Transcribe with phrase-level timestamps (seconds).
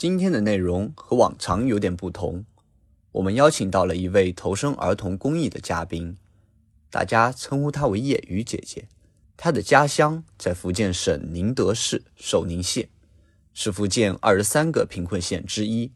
[0.00, 2.46] 今天的内容和往常有点不同，
[3.12, 6.16] 我们邀请到了一位投身儿童公益的嘉宾，
[6.88, 8.88] 大家称呼她为业余姐姐。
[9.36, 12.88] 她的家乡在福建省宁德市寿宁县，
[13.52, 15.92] 是福建二十三个贫困县之一。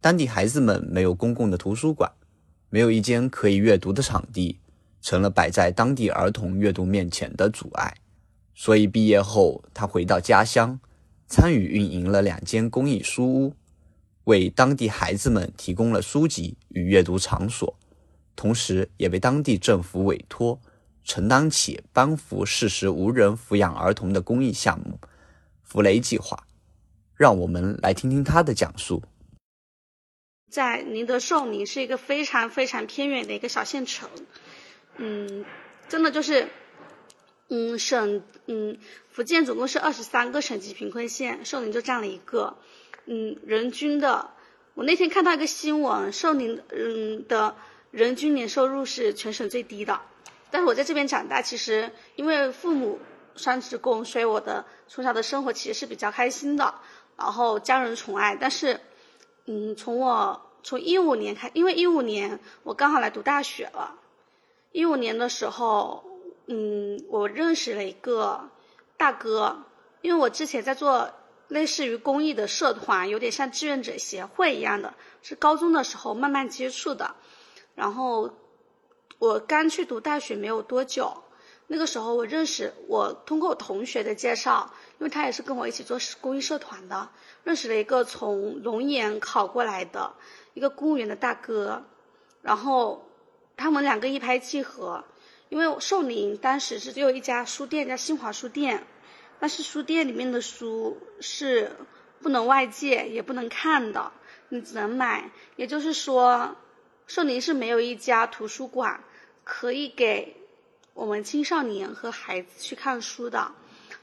[0.00, 2.10] 当地孩子们没有公共的图书馆，
[2.70, 4.58] 没有一间可以阅读的场地，
[5.00, 7.98] 成了摆在当地儿童阅读面前的阻碍。
[8.56, 10.80] 所以毕业后，她回到家乡。
[11.28, 13.54] 参与运营了两间公益书屋，
[14.24, 17.78] 为当地孩子们提供了书籍与阅读场所，
[18.34, 20.58] 同时也被当地政府委托
[21.04, 24.98] 承担起帮扶事实无人抚养儿童的公益项目
[25.62, 26.46] “扶雷计划”。
[27.14, 29.02] 让我们来听听他的讲述。
[30.50, 34.08] 在宁德寿宁是一个非常非常偏远的一个小县城，
[34.96, 35.44] 嗯，
[35.88, 36.48] 真的就是。
[37.50, 38.78] 嗯，省嗯，
[39.10, 42.58] 福建总共是二十三个省级贫困县，寿宁就占了一个。
[43.06, 44.32] 嗯，人均的，
[44.74, 47.56] 我那天看到一个新闻，寿宁嗯的
[47.90, 50.02] 人均年收入是全省最低的。
[50.50, 52.98] 但是我在这边长大，其实因为父母
[53.34, 56.74] 双职工，所以我的从小的生活其实是比较开心的，
[57.16, 58.36] 然后家人宠爱。
[58.36, 58.78] 但是，
[59.46, 63.94] 嗯，从我从一五年开，因为一五年我刚好来读大学了，
[64.72, 66.04] 一五年的时候。
[66.50, 68.48] 嗯，我认识了一个
[68.96, 69.64] 大哥，
[70.00, 71.10] 因为我之前在做
[71.46, 77.16] 类似于公益的社团，有点像志愿者协会一样的，是高中的时候慢慢接触的。
[77.74, 78.34] 然后
[79.18, 81.22] 我刚去读大学没有多久，
[81.66, 87.10] 那个时候我认识，我通过我同学的介绍，因为他也是跟我一起做公益社团的，
[87.44, 90.14] 认识了一个从龙岩考过来的
[90.54, 91.84] 一个公务员的大哥，
[92.40, 93.06] 然后
[93.54, 95.04] 他们两个一拍即合。
[95.50, 98.86] 因为寿宁当时是只有一家书店，叫新华书店，
[99.40, 101.72] 但是书店里面的书是
[102.20, 104.12] 不能外借，也不能看的，
[104.50, 105.30] 你只能买。
[105.56, 106.54] 也就是说，
[107.06, 109.02] 寿宁是没有一家图书馆
[109.42, 110.36] 可以给
[110.92, 113.52] 我们青少年和孩子去看书的。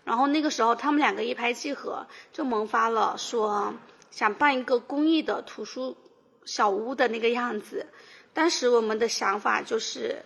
[0.03, 3.75] 然后那个时候，他们两个一拍即合，就萌发了说
[4.09, 5.95] 想办一个公益的图书
[6.43, 7.85] 小屋的那个样子。
[8.33, 10.25] 当时我们的想法就是。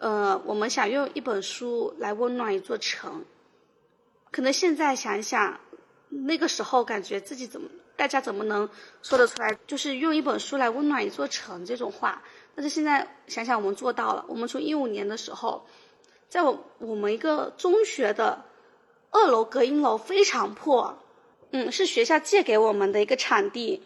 [0.00, 3.22] 呃，我们想用一本书来温暖一座城，
[4.30, 5.60] 可能现在想想，
[6.08, 8.66] 那个时候感觉自己怎么，大家怎么能
[9.02, 12.22] 说得出来，就是用一本书来温暖一座城这种话？
[12.54, 14.24] 但是现在想想，我们做到了。
[14.26, 15.66] 我们从一五年的时候，
[16.30, 18.46] 在我我们一个中学的
[19.10, 20.98] 二楼隔音楼非常破，
[21.50, 23.82] 嗯，是学校借给我们的一个场地，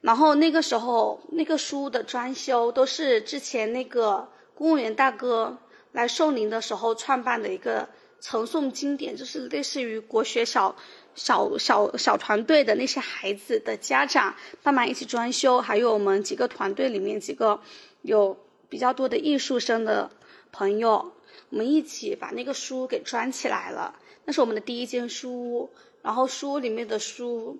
[0.00, 4.30] 然后那个时候那个书的装修都是之前那个。
[4.54, 5.58] 公务员大哥
[5.92, 7.88] 来寿宁的时候创办的一个
[8.20, 10.76] 呈送经典，就是类似于国学小
[11.14, 17.60] 小小小团队的那些孩子的家长帮忙一起装修，还有我们几个团队里面几个
[18.02, 20.10] 有比较多的艺术生的
[20.52, 21.12] 朋友，
[21.50, 23.98] 我们一起把那个书给装起来了。
[24.24, 25.70] 那是我们的第一间书屋，
[26.02, 27.58] 然后书屋里面的书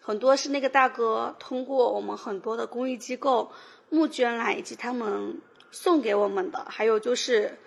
[0.00, 3.50] 很多是那个大哥通过我们很多的公益机构
[3.90, 5.40] 募捐来，以及他们。
[5.70, 7.58] 送给我们的，还有就是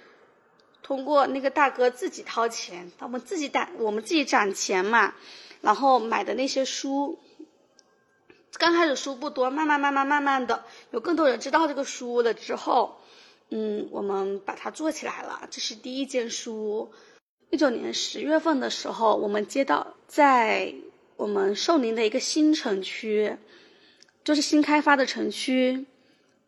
[0.81, 5.15] 通过那个大哥自己掏钱，他们自己攒，我们自己攒钱嘛，
[5.61, 7.19] 然后买的那些书。
[8.57, 12.99] 刚开始书不多，慢慢慢慢慢慢的，有更多人知道这个书了之后，
[13.49, 15.47] 嗯，我们把它做起来了。
[15.49, 16.91] 这是第一间书。
[17.49, 20.73] 一九年十月份的时候，我们接到在
[21.15, 23.37] 我们寿宁的一个新城区，
[24.23, 25.85] 就是新开发的城区。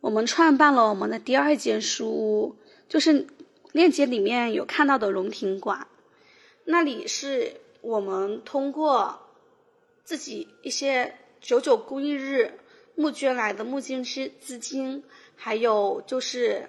[0.04, 2.56] 我们创办了我们的第二间书屋，
[2.90, 3.26] 就是
[3.72, 5.86] 链接里面有看到的龙庭馆，
[6.66, 9.18] 那里是我们通过
[10.04, 12.58] 自己一些九九公益日
[12.94, 15.04] 募捐来的募捐资资金，
[15.36, 16.68] 还有就是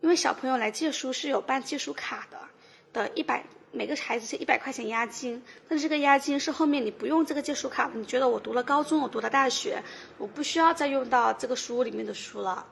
[0.00, 2.38] 因为小朋友来借书是有办借书卡的，
[2.94, 3.44] 的一百。
[3.74, 9.82] 每个孩子是一百块钱押金，但是这个押金是后面你不用这个借书卡，你觉得我读了高中，我读了大学，
[10.18, 12.66] 我不需要再用到这个书里面的书了，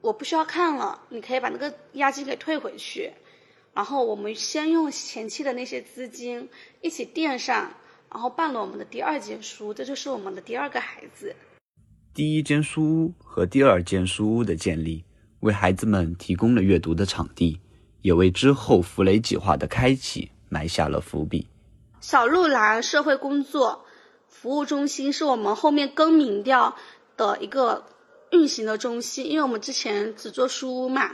[0.00, 3.12] 我不需要看了，你可以把那个押金给退回去，
[3.72, 6.48] 然后我们先用前期的那些资金
[6.80, 7.72] 一起垫上，
[8.10, 11.36] 然后办了我们的第二间书，这就是我们的第二个孩子。
[12.12, 15.04] 第一间书屋和第二间书屋的建立，
[15.40, 17.60] 为孩子们提供了阅读的场地。
[18.04, 21.48] 也为之后“弗雷计划”的开启埋下了伏笔。
[22.02, 23.86] 小鹿蓝社会工作
[24.28, 26.76] 服务中心是我们后面更名掉
[27.16, 27.86] 的一个
[28.30, 31.12] 运行的中心，因为我们之前只做书屋嘛，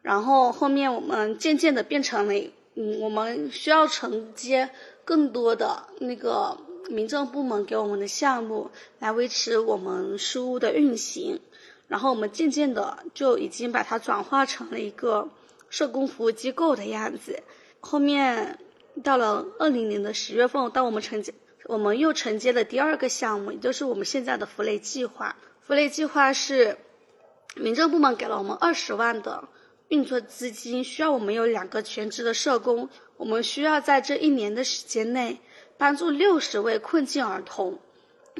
[0.00, 2.34] 然后后面我们渐渐的变成了，
[2.76, 4.70] 嗯，我们需要承接
[5.04, 6.56] 更多的那个
[6.88, 8.70] 民政部门给我们的项目
[9.00, 11.40] 来维持我们书屋的运行，
[11.88, 15.28] 然后我们渐渐的就已经把它转化成了一个
[15.72, 17.42] 社工服务机构的样子。
[17.80, 18.58] 后面
[19.02, 21.32] 到了二零年的十月份，当我们承接，
[21.64, 25.34] 我们又承接了第二个项目，也就是我们现在的福雷计划。
[25.62, 26.76] 福雷计划是
[27.56, 29.48] 民政部门给了我们二十万的
[29.88, 35.40] 运作资金，需要我们有两个全职的社工，我们需要在这一年的时间内。
[35.78, 37.80] 帮助六十位困境儿童，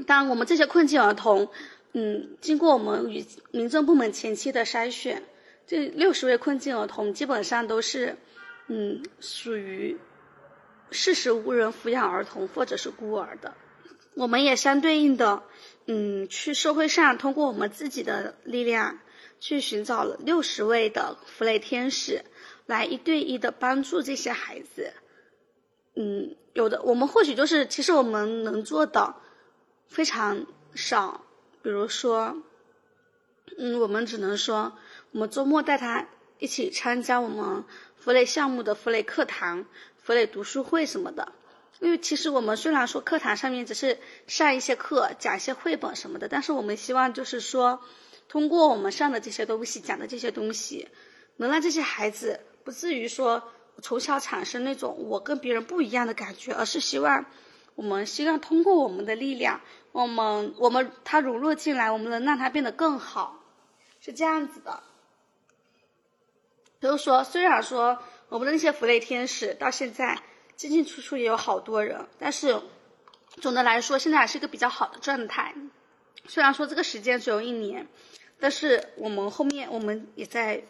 [0.06, 1.48] 当我们这些困境儿童，
[1.92, 5.24] 嗯，经过我们与民政部门前期的筛选，
[5.66, 8.16] 这六十位困境儿童基本上都是，
[8.66, 9.98] 嗯，属于
[10.90, 13.54] 事实无人抚养儿童或者是孤儿的。
[14.14, 15.42] 我们也相对应的，
[15.86, 18.98] 嗯，去社会上通过我们自己的力量，
[19.40, 22.24] 去寻找了六十位的福雷天使，
[22.66, 24.92] 来一对一的帮助这些孩子。
[25.94, 29.14] 嗯，有的我们或许就是，其实我们能做的
[29.88, 31.24] 非常少。
[31.62, 32.42] 比如说，
[33.56, 34.76] 嗯，我们只能说，
[35.12, 36.06] 我们周末带他
[36.38, 37.64] 一起参加我们
[37.96, 39.64] 弗雷项目的弗雷课堂、
[39.96, 41.32] 弗雷读书会什么的。
[41.80, 47.80] 因为其实我们虽然说课堂上面只是上一些课、讲一些绘本什么的，但是我们希望就是说，
[48.28, 50.88] 通过我们上的这些东西、讲的这些东西，
[51.36, 53.42] 能让这些孩子不至于说。
[53.80, 57.24] 从小产生那种我跟别人不一样的感觉，而是希望
[57.74, 59.62] 我们希望通过我们的力量，
[59.92, 63.42] 我们我们他融入进来，我们能让他变得更好，
[63.98, 64.82] 是这样子的。
[66.82, 67.96] 就是说，虽然说
[68.28, 70.18] 我们的那些福雷天使到现在
[70.56, 72.60] 进进出出也有好多人，但是
[73.40, 75.54] 总的来说现在还是一个比较好的状态。
[76.26, 77.86] 虽然说这个时间只有一年，
[78.38, 80.64] 但是我们后面我们也在。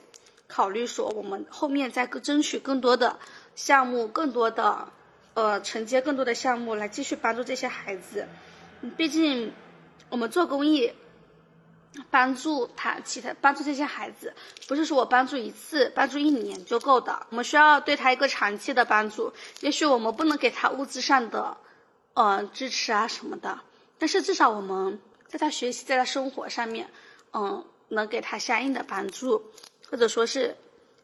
[0.49, 3.19] 考虑说，我们后面再争取更多的
[3.55, 4.93] 项目，更多的
[5.32, 8.29] 呃承接更多的项目来继续帮助这些孩子。
[8.99, 9.50] 毕竟
[10.11, 10.93] 我们做公益，
[12.11, 14.33] 帮助他其他帮助这些孩子，
[14.67, 17.27] 不是说我帮助一次、帮助一年就够的。
[17.31, 19.33] 我们需要对他一个长期的帮助。
[19.61, 21.56] 也许我们不能给他物质上的
[22.15, 23.61] 呃支持啊什么的，
[23.99, 26.89] 但是至少我们在他学习、在他生活上面，
[27.33, 29.50] 嗯，能给他相应的帮助。
[29.91, 30.56] 或者说是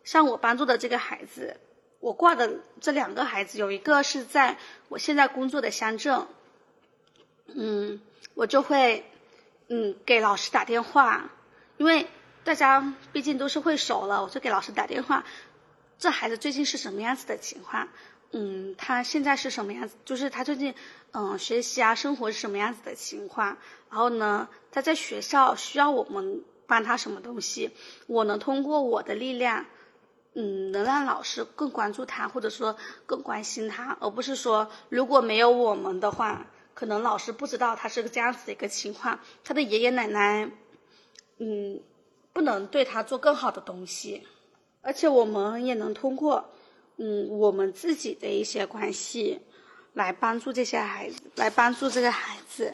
[0.04, 1.58] 像我帮助的这个孩子，
[2.00, 4.56] 我挂的这两个孩子，有一个是在
[4.88, 6.26] 我现在工作的乡镇，
[7.48, 8.00] 嗯，
[8.32, 9.04] 我就会
[9.68, 11.30] 嗯给老师打电话，
[11.76, 12.06] 因为
[12.44, 15.24] 大家毕竟都是会熟了，我就给老师打电话，
[15.98, 17.88] 这孩子最近是什么样子的情况？
[18.32, 19.96] 嗯，他现在是什么样子？
[20.04, 20.74] 就是他最近
[21.12, 23.56] 嗯学习啊，生活是什么样子的情况？
[23.90, 26.42] 然后呢，他在学校需要我们。
[26.68, 27.70] 帮他什么东西，
[28.06, 29.64] 我能通过我的力量，
[30.34, 32.76] 嗯，能让老师更关注他，或者说
[33.06, 36.44] 更关心他，而不是说如果没有我们的话，
[36.78, 40.48] 可能老师不知道他是个这样子的一个情况，他的爷爷奶奶，
[41.38, 41.80] 嗯，
[42.32, 44.22] 不能对他做更好的东西，
[44.80, 46.50] 而且我们也能通过，
[46.98, 49.40] 嗯，我们自己的一些关系，
[49.92, 52.72] 来帮助这些孩子，来帮助这个孩子，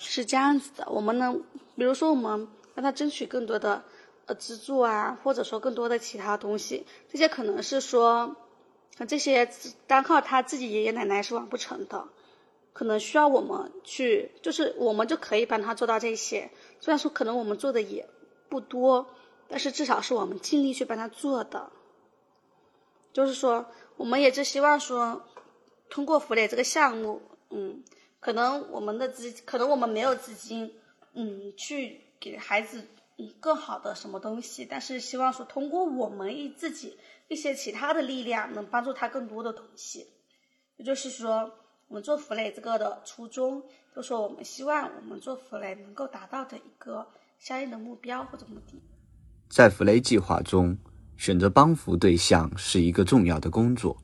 [0.00, 1.40] 是这样子的，我们能，
[1.76, 2.48] 比如说我们。
[2.74, 3.84] 让他争取更多的
[4.24, 8.34] 呃资助啊，或者说更多的其他东西，这些可能是说，
[9.06, 9.50] 这些
[9.86, 12.08] 单靠他自己爷爷奶奶是完不成的，
[12.72, 16.50] 可能需要我们去，就是我们就可以帮他做到这些。
[16.80, 18.08] 虽然说可能我们做的也
[18.48, 19.06] 不多，
[19.48, 21.70] 但是至少是我们尽力去帮他做的。
[23.12, 25.22] 就是说，我们也是希望说，
[25.90, 27.82] 通过福磊这个项目，嗯，
[28.20, 30.74] 可能我们的资，可能我们没有资金，
[31.14, 32.00] 嗯，去。
[32.22, 32.86] 给孩子
[33.40, 40.06] 更好的什么东西，但是希望说通过我们一自己一些其他的力量，能帮助他更多的东西。
[40.76, 41.52] 也就是说，
[41.92, 43.62] 我们做弗雷这个的初衷，
[43.94, 47.06] 就说我们希望我们做弗雷能够达到的一个
[47.38, 48.80] 相应的目标或者目的。
[49.50, 50.78] 在弗雷计划中，
[51.18, 53.94] 选择帮扶对象是一个重要的工作。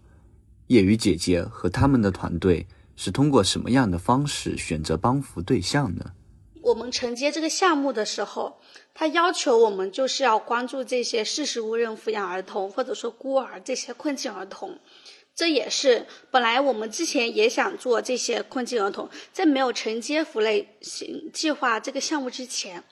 [0.66, 6.12] 业余姐姐和他们的团队是通过什么样的方式选择帮扶对象呢？
[6.61, 8.61] 我们承接这个项目的时候，
[8.92, 14.78] 他要求我们就是要关注这些事实无人抚养儿童，或者说孤儿这些困境儿童。
[15.38, 22.83] 这也是本来我们之前也想做这些困境儿童，在没有承接福类行计划这个项目之前，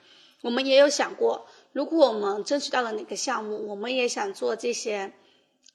[0.43, 5.13] 我们也有想过，如果我们争取到了哪个项目，我们也想做这些，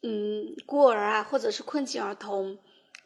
[0.01, 2.57] 嗯，孤儿啊，或者是困境儿童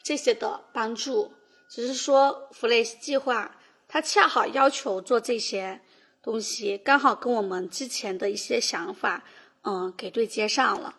[0.04, 1.34] 这些的帮助。
[1.68, 3.58] 只是说福类计划。
[3.88, 5.82] 他恰好要求做这些
[6.22, 9.24] 东西，刚好跟我们之前的一些想法，
[9.64, 10.96] 嗯，给对接上了。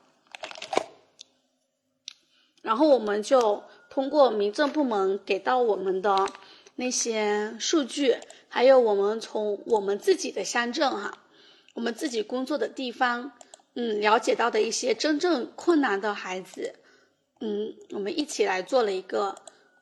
[2.66, 6.26] 然后我们就通过民政部门给到我们的
[6.74, 8.16] 那些数据，
[8.48, 11.16] 还有我们从我们自己的乡镇哈，
[11.74, 13.30] 我们自己工作的地方，
[13.74, 16.74] 嗯，了解到的一些真正困难的孩子，
[17.38, 19.36] 嗯，我们一起来做了一个，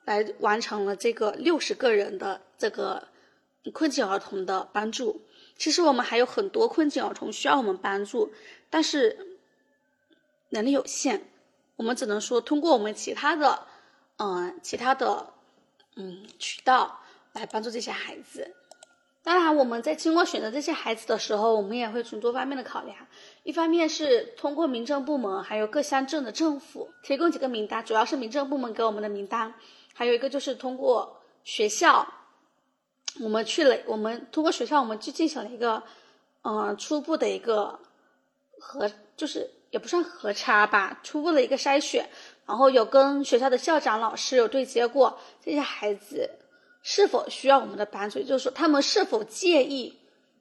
[0.04, 3.08] 来完成了这个六十个人的这个
[3.72, 5.22] 困境儿童的帮助。
[5.56, 8.30] 其实我们还有很多困境儿童需要我们帮助，
[8.68, 9.38] 但是
[10.50, 11.26] 能力有限，
[11.76, 13.66] 我们只能说通过我们其他的。
[14.16, 15.26] 嗯，其他的
[15.96, 17.00] 嗯渠道
[17.32, 18.54] 来帮助这些孩子。
[19.24, 22.96] 当然，我们在经过选择这些孩子的时候，我们也会从多方面的考量。
[23.42, 29.52] 一方面是通过民政部门还有各乡镇的政府提供几个名单，主要是民政部门给我们的名单。
[29.92, 32.06] 还有一个就是通过学校，
[33.20, 35.82] 我们去了，我们通过学校，我们去进行了一个
[36.42, 37.80] 嗯初步的一个
[38.60, 42.08] 核，就是也不算核查吧，初步的一个筛选。
[42.46, 46.30] 然后有跟学校的校长、老师有对接过，这些孩子
[46.80, 49.98] 是否需要我们的帮助，也就是说他们是否介意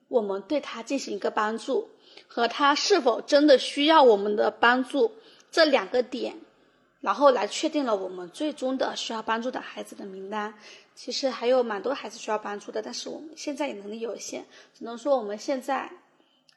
[0.09, 1.89] 我们对他进行一个帮助，
[2.27, 5.13] 和他是否真的需要我们的帮助
[5.49, 6.35] 这两个点，
[7.01, 10.53] 然后来确定了我们最终的需要帮助的孩子的名单。
[10.93, 14.45] 其实还有蛮多孩子需要帮助的，但是我们现在也能力有限，
[14.77, 15.89] 只能说我们现在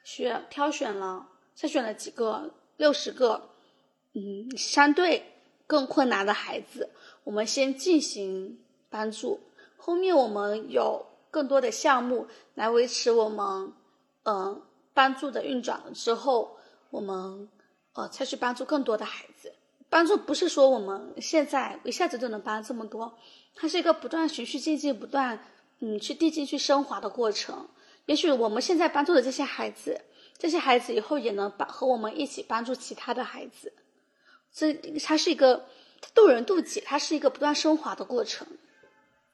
[0.05, 3.51] 选挑选了筛选了几个六十个，
[4.15, 5.33] 嗯，相对。
[5.69, 6.91] 更困难的孩子，
[7.25, 9.41] 我们先进行帮助。
[9.77, 13.73] 后面我们有更多的项目来维持我们，
[14.23, 14.63] 嗯，
[14.95, 16.57] 帮助的运转了之后，
[16.91, 17.49] 我们
[17.95, 19.53] 呃再去帮助更多的孩子。
[19.91, 23.19] 帮助不是说我们现在一下子就能帮这么多，
[23.57, 25.41] 它是一个不断循序渐进、不断
[25.81, 27.69] 嗯去递进、去升华的过程。
[28.05, 30.01] 也许我们现在帮助的这些孩子，
[30.39, 33.73] 这些孩子以后也能帮和我们一起帮助其他的孩子。
[34.53, 34.75] 这
[35.05, 35.65] 它是一个
[36.15, 38.47] 渡人渡己，它是一个不断升华的过程。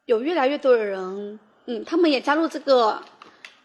[0.05, 3.03] 有越来越多的人，嗯，他们也加入这个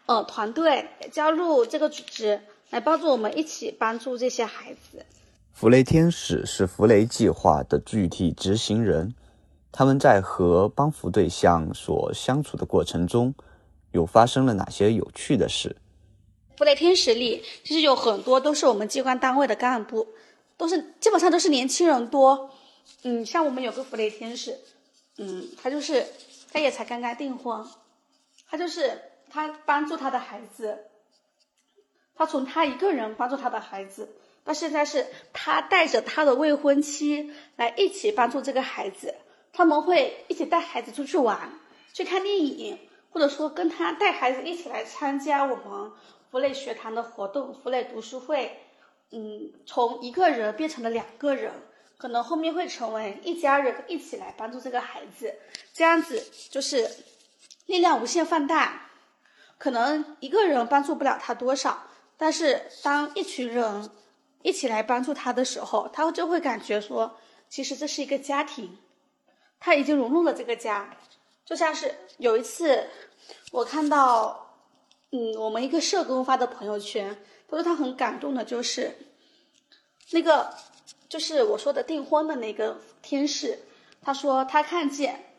[0.06, 2.40] 呃团队，加入这个组织，
[2.70, 5.04] 来帮助我们一起帮助这些孩子。
[5.52, 9.12] 弗雷天使是弗雷计划的具体执行人，
[9.72, 13.34] 他们在和帮扶对象所相处的过程中，
[13.90, 15.74] 有发生了哪些有趣的事？
[16.58, 20.08] 福雷天使里其实有很多都是我们机关单位的干部。
[20.56, 22.50] 都是基本上都是年轻人多，
[23.04, 24.58] 嗯，像我们有个福雷天使，
[25.16, 26.04] 嗯，他就是
[26.52, 27.64] 他也才刚刚订婚，
[28.50, 29.00] 他就是
[29.30, 30.78] 他帮助他的孩子，
[32.16, 39.14] 他从他一个人帮助他的孩子，到现在是他带着他的未婚妻来一起帮助这个孩子，
[39.52, 41.52] 他们会一起带孩子出去玩，
[41.92, 45.92] 去看电影，或者说跟他带孩子一起来参加我们
[46.30, 48.60] 福雷学堂的活动，福雷读书会。
[49.10, 51.50] 嗯，从一个人变成了两个人，
[51.96, 55.34] 可能后面会成为一家人，一起来帮助这个孩子，
[55.72, 56.88] 这样子就是
[57.64, 58.90] 力量无限放大。
[59.56, 61.84] 可能一个人帮助不了他多少，
[62.18, 63.90] 但是当一群人
[64.42, 67.16] 一起来帮助他的时候，他就会感觉说，
[67.48, 68.78] 其实这是一个家庭，
[69.58, 70.96] 他已经融入了这个家。
[71.46, 72.88] 就像是有一次，
[73.52, 74.47] 我看到，
[75.10, 77.16] 嗯，我们一个社工发的朋友圈。
[77.50, 78.94] 他说他很感动的，就是
[80.10, 80.52] 那个，
[81.08, 83.58] 就是我说的订婚的那个天使。
[84.02, 85.32] 他说他看见，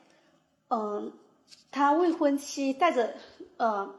[0.70, 1.14] 嗯，
[1.70, 3.14] 他未婚妻带着，
[3.58, 3.94] 呃，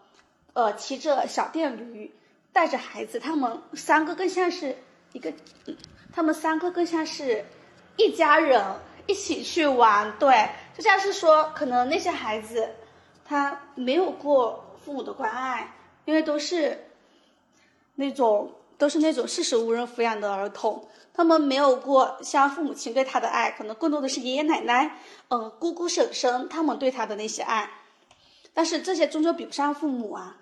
[0.55, 2.13] 呃，骑着小电驴，
[2.53, 4.77] 带着孩子，他们三个更像是
[5.13, 5.33] 一个，
[6.13, 7.45] 他们三个更像是
[7.97, 8.65] 一家人
[9.07, 10.19] 一起去玩。
[10.19, 12.69] 对，就像是说，可能那些孩子
[13.25, 15.73] 他没有过父母的关爱，
[16.05, 16.87] 因为都是。
[17.97, 24.97] 那种都是那种事实无人抚养的儿童，他们没有过像父母亲对他的爱，可能更多的是爷爷奶奶、
[25.29, 27.71] 嗯姑姑婶婶他们对他的那些爱，
[28.55, 30.39] 但是这些终究比不上父母啊。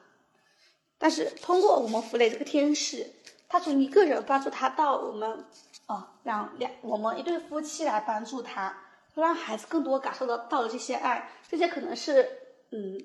[0.99, 3.11] 但是通过我们弗雷这个天使，
[3.49, 5.45] 他从一个人帮助他到我们，
[5.87, 8.79] 哦两两我们一对夫妻来帮助他，
[9.15, 12.31] 让孩子更多感受到到了这些爱，这些可能是
[12.71, 13.03] 嗯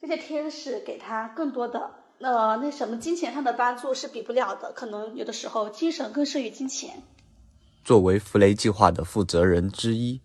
[0.00, 1.90] 这些天使给他更多的。
[2.20, 7.02] 呃，那什么，金钱上的帮助是比不了的，可能有的时候精神更胜于金钱。
[7.84, 10.20] 作为弗雷计划的负责人之一，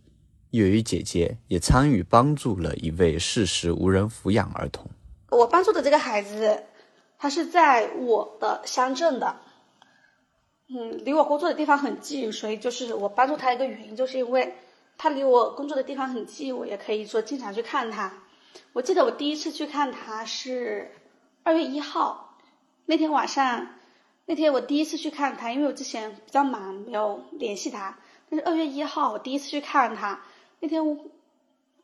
[0.52, 4.90] 月雨姐姐也参与帮助了一位事实无人抚养儿童。
[5.32, 6.64] 我帮助的这个孩子，
[7.18, 9.38] 他是在我的乡镇的，
[10.70, 14.54] 嗯，离我工作的地方很近，所以就是我帮助他一个原因，就是因为
[14.98, 18.14] 他离我工作的地方很近，我也可以说经常去看他。
[18.74, 20.92] 我记得我第一次去看他是。
[21.42, 22.38] 二月一号
[22.86, 23.70] 那天晚上，
[24.26, 27.98] 那天我第一次去看他，因为我之前比较忙，没有联系他。
[28.30, 30.22] 但是二月一号我第一次去看他，
[30.60, 31.00] 那天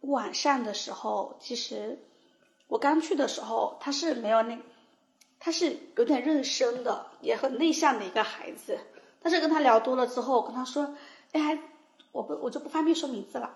[0.02, 1.98] 晚上的时候，其实
[2.68, 4.60] 我刚去的时候，他是没有那，
[5.40, 8.78] 他是有点认生的，也很内向的一个孩子。
[9.24, 10.96] 但是跟他聊多了之后，跟他说，
[11.32, 11.58] 哎，
[12.12, 13.56] 我不我就不方便说名字了。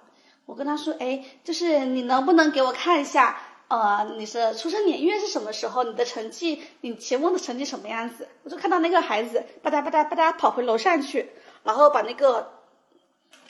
[0.49, 3.37] 我跟他说，哎，就是你能不能给我看一下，
[3.67, 5.83] 呃，你是出生年月是什么时候？
[5.83, 8.27] 你的成绩，你期末的成绩什么样子？
[8.41, 11.29] 我就看到那个孩子吧嗒吧嗒吧嗒跑回楼上去，
[11.61, 12.53] 然后把那个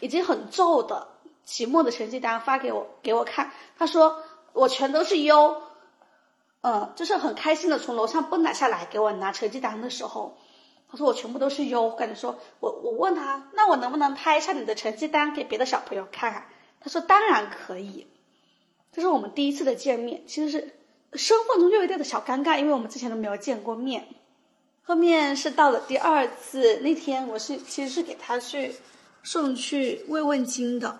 [0.02, 1.08] 已经很皱的。
[1.46, 5.62] 期末的成绩单发给我给我看，他说我全都是优，
[6.62, 10.38] 嗯，就是很开心的从楼上蹦跶下来给我拿成绩单的时候，
[10.92, 16.46] 他说我全部都是优，感觉说我我问他，那我能不能拍一下你的成绩单给别的小朋友看？
[16.80, 18.08] 他说当然可以。
[18.92, 20.74] 这是我们第一次的见面，其实是
[21.14, 24.08] 身份中就有一点的小尴尬，因为我们之前都没有见过面。
[24.84, 28.76] 后面是到了第二次那天，我是其实是给他去
[29.22, 31.00] 送去慰问金的。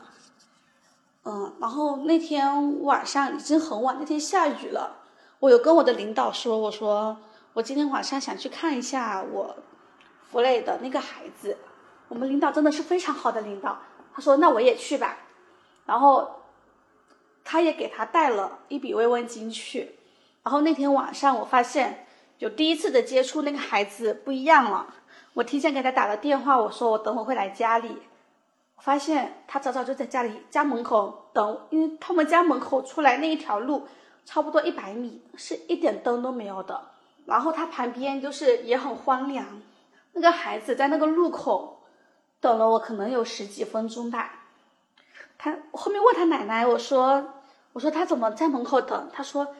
[1.26, 4.98] 嗯，然后那天晚上已经很晚，那天下雨了。
[5.40, 7.18] 我有跟我的领导说，我说
[7.54, 9.58] 我今天晚上想去看一下我
[10.30, 11.58] 弗雷的那个孩子。
[12.08, 13.80] 我们领导真的是非常好的领导，
[14.14, 15.18] 他说那我也去吧。
[15.90, 16.30] 然后
[17.44, 19.96] 他也给他带了一笔慰问金去。
[20.44, 22.06] 然后那天晚上我发现
[22.38, 24.94] 有第一次的接触，那个孩子不一样了。
[25.34, 27.98] 我提前给他打了电话，我说我等会会来家里。
[28.76, 33.88] 我发现他早早就在家里家门口等，因为他们家门口出来那一条路
[34.26, 36.80] 差不多一百米，是一点灯都没有的。
[37.26, 39.44] 然后他旁边就是也很荒凉，
[40.14, 41.82] 那个孩子在那个路口
[42.40, 44.36] 等了我可能有十几分钟吧。
[45.40, 47.34] 他后面问他奶奶，我说
[47.74, 49.10] 我说他怎么在门口等？
[49.12, 49.56] 他说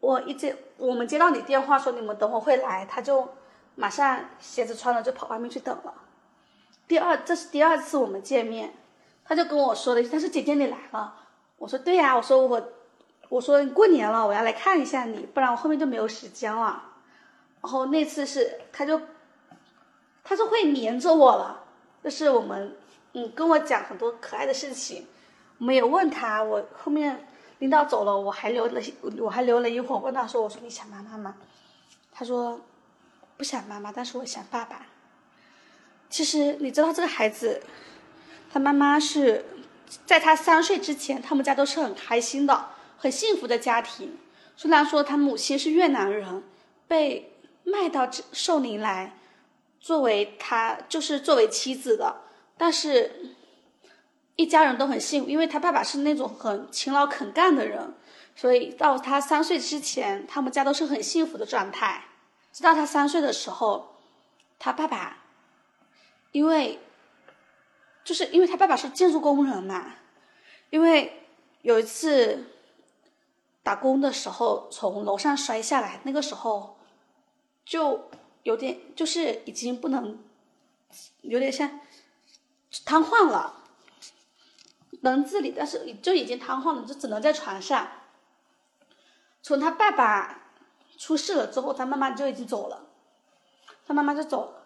[0.00, 3.28] 我一接我们接到你电话说你们等会会来，他就
[3.74, 5.92] 马上鞋子穿了就跑外面去等了。
[6.86, 8.74] 第二，这是第二次我们见面，
[9.24, 11.14] 他就跟我说的，他说姐姐你来了，
[11.58, 12.62] 我说对呀，我说我，
[13.28, 16.90] 我说过年了，我要来看一下你，不然我后面就没有时间了。
[17.60, 19.00] 然后那次是，他就，
[20.22, 21.64] 他就会黏着我了，
[22.04, 22.76] 就是我们，
[23.14, 25.06] 嗯，跟我讲很多可爱的事情，
[25.58, 27.26] 我们也问他，我后面
[27.58, 28.80] 领导走了，我还留了，
[29.18, 31.36] 我还留了一会儿，问他说，我说你想妈妈吗？
[32.10, 32.60] 他说
[33.36, 34.86] 不想妈妈，但是我想爸爸。
[36.08, 37.62] 其实你知道这个孩子，
[38.52, 39.44] 他妈妈是
[40.04, 42.66] 在他三岁之前，他们家都是很开心的、
[42.98, 44.18] 很幸福的家庭。
[44.56, 46.42] 虽然说他母亲是越南人，
[46.86, 49.16] 被卖到寿宁来，
[49.80, 52.16] 作为他就是作为妻子的，
[52.62, 53.10] 但是
[54.36, 57.92] 一家人都很幸福，因为他爸爸是那种很勤劳肯干的人，
[58.36, 62.04] 所以到他三岁之前，他们家都是很幸福的状态。
[62.52, 63.96] 直到他三岁的时候，
[64.60, 65.24] 他爸爸。
[66.30, 66.78] 因为，
[68.04, 69.96] 就是因为他爸爸是建筑工人嘛，
[70.70, 71.24] 因为
[71.62, 72.44] 有一次
[73.64, 76.78] 打工的时候从楼上摔下来，那个时候
[77.64, 78.08] 就
[78.44, 80.16] 有点就是已经不能，
[81.22, 81.80] 有点像
[82.84, 83.64] 瘫痪了，
[85.02, 87.88] 能自理，但是就已经瘫痪了，就只能在床上。
[89.42, 90.52] 从他爸爸
[90.98, 92.86] 出事了之后，他妈妈就已经走了，
[93.86, 94.62] 他妈妈就走了。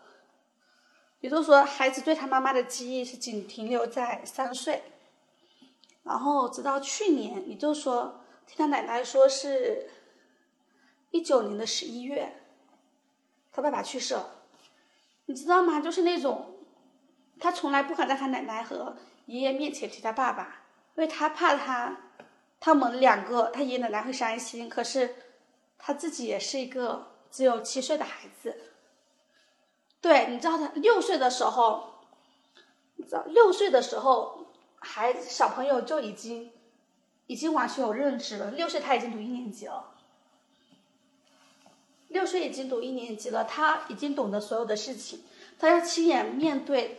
[1.21, 4.85] 也就是说，孩子对他妈妈的记忆是仅停留在三岁，
[6.03, 9.91] 然后直到去年，也就是说，听他奶奶说是，
[11.11, 12.37] 一九年的十一月，
[13.51, 14.45] 他爸爸去世了。
[15.25, 15.81] 你知道吗？
[15.81, 16.56] 就是那种，
[17.39, 18.97] 他从来不敢在他奶奶和
[19.27, 21.97] 爷爷面前提他爸爸，因为他怕他，
[22.59, 24.69] 他们两个他爷爷奶奶会伤心。
[24.69, 25.15] 可是，
[25.79, 28.73] 他自己也是一个只有七岁的孩子。
[30.01, 31.95] 对，你知道他六岁的时候，
[32.97, 34.47] 你知道六岁的时候，
[34.79, 36.53] 孩子小朋友就已经，
[37.27, 38.53] 已经完全有认知了。
[38.53, 39.95] 六岁他已经读一年级了，
[42.09, 45.25] 六岁已经读一年级了，他已经懂得所有的事情，
[45.59, 46.99] 他要亲眼面对，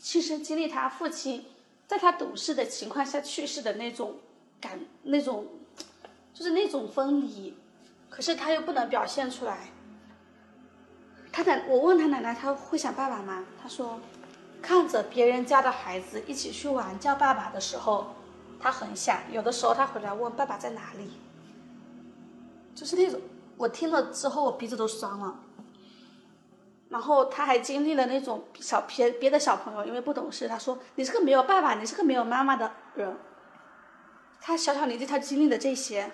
[0.00, 1.44] 亲身经历他父亲
[1.86, 4.16] 在他懂事的情况下去世的那种
[4.60, 5.46] 感，那种，
[6.32, 7.56] 就是那种分离，
[8.08, 9.68] 可是他又不能表现出来。
[11.32, 13.44] 他奶，我问他奶奶，他会想爸爸吗？
[13.60, 14.00] 他说，
[14.62, 18.14] 看着别人家的孩子一起去玩叫爸爸的时候，
[18.58, 19.20] 他很想。
[19.30, 21.10] 有的时候他回来问爸爸在哪里，
[22.74, 23.20] 就是那种，
[23.56, 25.40] 我听了之后我鼻子都酸了。
[26.88, 33.16] 然后他还经历了那种小别别的小朋友因为不懂事，他说你是个没有爸爸，你是个没有妈妈的人。
[34.40, 36.10] 他小小年纪他经历的这些，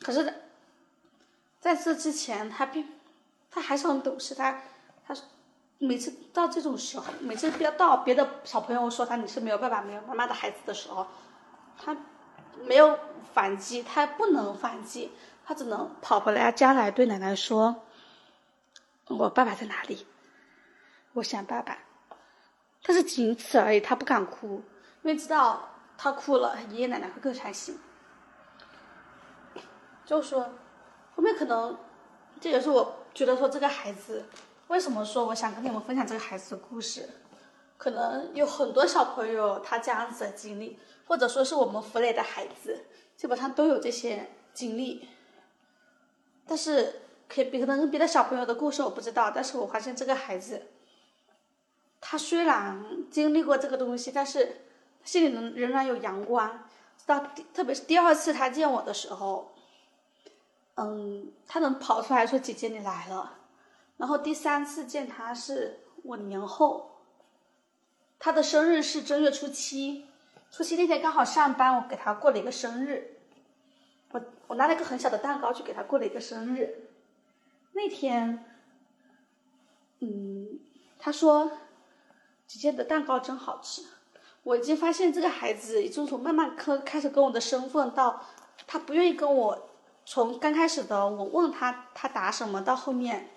[0.00, 0.34] 可是。
[1.60, 2.88] 在这之前，他并，
[3.50, 4.34] 他还是很懂事。
[4.34, 4.62] 他，
[5.06, 5.14] 他，
[5.76, 11.06] 每次到这种时候，每次要到别的小朋友说他你是没有爸爸没有妈妈的孩子的时候，
[11.76, 11.94] 他
[12.66, 12.98] 没有
[13.32, 15.12] 反击，他不能反击，
[15.44, 17.82] 他只能跑回来家来对奶奶说
[19.08, 20.06] ：“我爸爸在哪里？
[21.14, 21.78] 我想爸爸。”
[22.82, 24.62] 但是仅此而已，他不敢哭，
[25.02, 25.68] 因为知道
[25.98, 27.78] 他哭了，爷爷奶奶会更伤心。
[30.06, 30.50] 就说
[31.14, 31.78] 后面可能，
[32.40, 34.24] 这也是我觉得说这个孩子
[34.68, 37.08] 为什么说我想跟你们分享这个孩子的故事，
[37.76, 40.78] 可能有很多小朋友他这样子的经历，
[41.10, 42.84] 或者说是我们弗雷的孩子，
[43.16, 45.08] 基本上都有这些经历。
[46.46, 50.68] 但是可以可能别的小朋友的故事我不知道，但是我发现这个孩子。
[52.00, 54.60] 他虽然经历过这个东西，但是
[55.02, 56.62] 心里仍仍然有阳光。
[57.06, 59.52] 到特别是第二次他见我的时候，
[60.76, 63.38] 嗯，他能跑出来说：“姐姐，你来了。”
[63.98, 67.00] 然后第三次见他是我年后，
[68.20, 70.06] 他的生日是正月初七，
[70.50, 73.18] 初七那天刚好上班，我给他过了一个生日。
[74.10, 76.90] 我我拿了一个很小的蛋糕去给他过了一个生日。
[77.72, 78.44] 那天，
[80.00, 80.60] 嗯，
[80.98, 81.50] 他说。
[82.52, 83.84] 姐姐的蛋糕真好吃，
[84.42, 88.26] 我已经发现这个孩子已经从慢慢开开始跟我的身份到，
[88.66, 89.70] 他不愿意跟我，
[90.04, 93.30] 从刚开始的我问他他答什么到后面，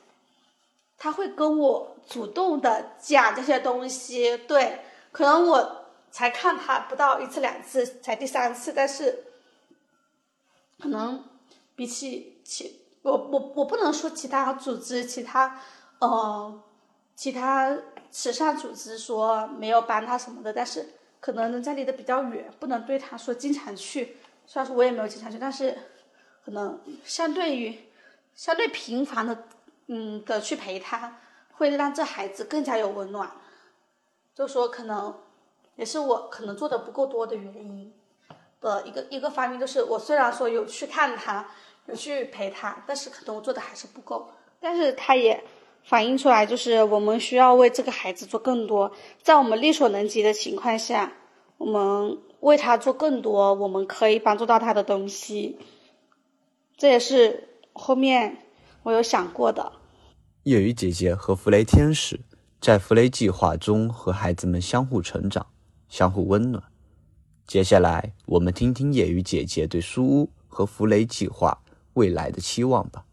[0.98, 4.36] 他会跟我主动的讲这些东西。
[4.36, 4.80] 对，
[5.12, 5.83] 可能我
[6.14, 9.26] 才看他不到一次两次，才第三次，但是，
[10.80, 11.26] 可能
[11.76, 15.60] 比起其我我我不能说其他组织其他，
[15.98, 16.64] 呃，
[17.16, 17.76] 其他。
[18.16, 20.88] 慈善组织说没有帮他什么的，但是
[21.20, 24.18] 可能人家离得比较远，不能对他说经常去。
[24.46, 25.76] 虽然说我也没有经常去，但是
[26.46, 27.90] 可能相对于
[28.36, 29.46] 相对频繁的，
[29.88, 31.18] 嗯的去陪他，
[31.54, 33.32] 会让这孩子更加有温暖。
[34.36, 35.23] 就说可能
[35.76, 37.94] 也是我可能做的不够多的原因
[38.62, 41.48] 的一个一个方面，就是我虽然说有去看他，
[41.88, 44.30] 有去陪他，但是可能我做的还是不够。
[44.60, 45.44] 但是他也。
[45.86, 51.12] 反映出来就是我们需要为这个孩子做更多，在我们力所能及的情况下，
[51.58, 55.60] 我们为他做更多我们可以帮助到他的东西。
[56.78, 58.38] 这也是后面
[58.84, 59.74] 我有想过的。
[60.44, 62.22] 业余姐姐和弗雷天使
[62.62, 65.46] 在弗雷计划中和孩子们相互成长，
[65.94, 66.64] 相互温暖。
[67.46, 71.62] 接下来我们听听业余姐姐对书屋和弗雷计划
[71.94, 73.06] 未来的期望吧。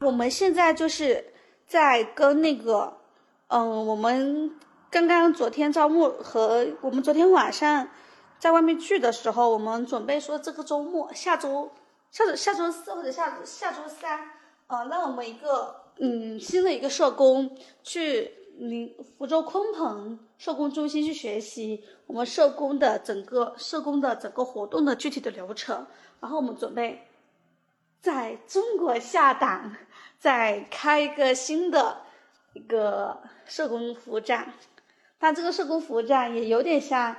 [0.00, 1.32] 我们现在就是。
[1.68, 2.96] 在跟那个，
[3.48, 4.52] 嗯，我们
[4.90, 7.90] 刚刚昨天招募和我们昨天晚上
[8.38, 11.70] 在外面聚的时候，我们准备说这个周末，下周
[12.10, 14.18] 下周下周四或者下下周三，
[14.68, 25.86] 呃，让我们一个嗯新的一个社工去你福州鲲鹏社工中心去学习我们社工的整个社工的整个活动的具体的流程，
[26.20, 27.06] 然后我们准备
[28.00, 29.76] 在中国下档。
[30.20, 31.98] 再开一个新的
[32.52, 34.52] 一个社工服务站，
[35.16, 37.14] 但这个社工服务站也有点像，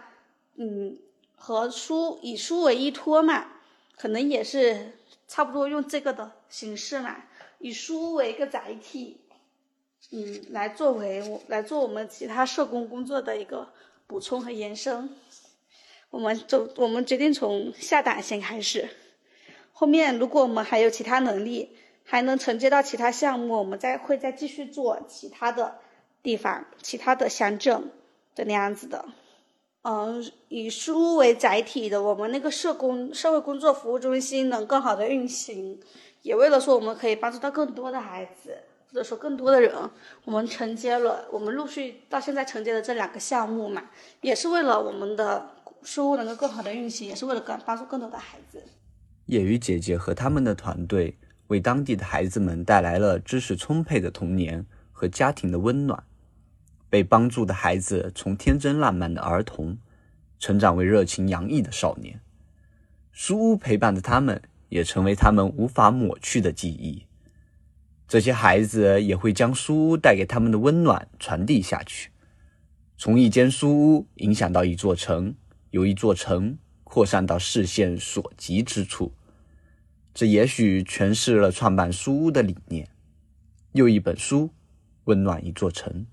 [0.58, 0.97] 嗯，
[1.38, 3.45] 和书以书为依托嘛，
[3.97, 4.97] 可能也是
[5.30, 7.23] 差不多用这个的形式嘛，
[7.60, 9.21] 以书为一个载体，
[10.12, 13.69] 嗯，来作为我来做我们其他社工工作的一个
[14.07, 15.09] 补充和延伸。
[16.09, 18.89] 我们就我们决定从下档先开始，
[19.71, 21.75] 后面如果我们还有其他能力。
[22.12, 25.77] 还能承接到其他项目，我们再会再继续做其他的
[26.23, 27.91] 地方、其他的乡镇
[28.33, 29.05] 的那样子的。
[29.83, 35.79] 嗯，以书为载体的，我们那个社工社会工作服务中心能更好的运行，
[36.23, 38.57] 也为了说我们可以帮助到更多的孩子，
[38.91, 39.73] 或者说更多的人，
[40.25, 43.84] 我们承接了我们陆续到现在承接的这两个项目嘛，
[44.21, 45.52] 也是为了我们的
[45.84, 48.63] 书屋能够更好的运行，也是为了更帮助更多的孩子。
[49.28, 51.17] 业余姐姐和他们的团队。
[51.49, 56.04] 为当地的孩子们带来了知识充沛的童年和家庭的温暖，
[56.91, 59.80] 被帮助的孩子从天真烂漫的儿童，
[60.38, 62.21] 成长为热情洋溢的少年。
[63.12, 67.08] 书屋陪伴着他们，也成为他们无法抹去的记忆。
[68.10, 72.10] 这些孩子也会将书屋带给他们的温暖传递下去，
[72.98, 75.36] 从一间书屋影响到一座城，
[75.69, 79.13] 由一座城扩散到视线所及之处。
[80.12, 82.89] 这也许诠释了创办书屋的理念。
[83.74, 84.50] 又一本书，
[85.04, 86.08] 温暖一座城。